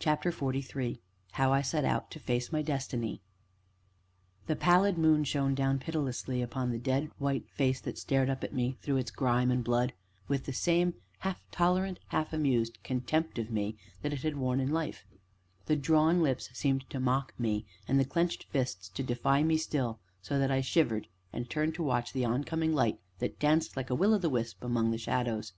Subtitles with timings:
[0.00, 0.98] CHAPTER XLIII
[1.34, 3.20] HOW I SET OUT TO FACE MY DESTINY
[4.48, 8.52] The pallid moon shone down pitilessly upon the dead, white face that stared up at
[8.52, 9.92] me through its grime and blood,
[10.26, 14.72] with the same half tolerant, half amused contempt of me that it had worn in
[14.72, 15.06] life;
[15.66, 20.00] the drawn lips seemed to mock me, and the clenched fists to defy me still;
[20.20, 23.94] so that I shivered, and turned to watch the oncoming light that danced like a
[23.94, 25.52] will o' the wisp among the shadows.